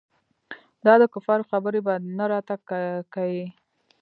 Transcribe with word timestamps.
دا 0.85 0.93
دکفارو 1.03 1.47
خبرې 1.51 1.79
به 1.85 1.93
نه 2.17 2.25
راته 2.31 2.55
کيې. 3.13 3.45